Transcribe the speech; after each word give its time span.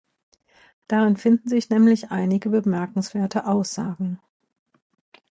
Darin 0.87 1.15
finden 1.15 1.47
sich 1.47 1.69
nämlich 1.69 2.09
einige 2.09 2.49
bemerkenswerte 2.49 3.45
Aussagen. 3.45 4.19